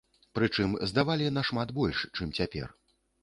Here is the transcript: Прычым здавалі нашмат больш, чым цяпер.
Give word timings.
Прычым 0.37 0.71
здавалі 0.91 1.27
нашмат 1.37 1.75
больш, 1.79 1.99
чым 2.17 2.33
цяпер. 2.41 2.67